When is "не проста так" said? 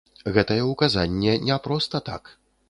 1.45-2.35